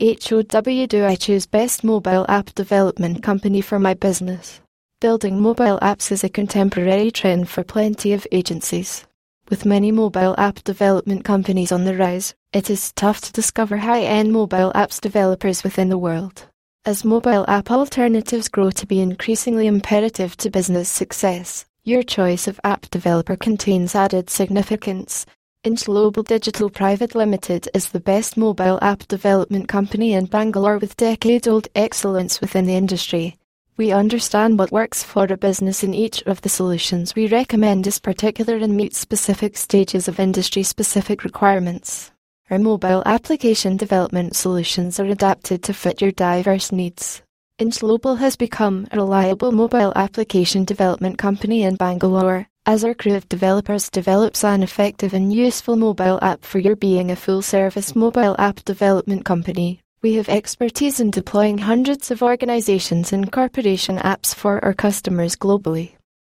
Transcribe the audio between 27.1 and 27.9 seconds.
Limited is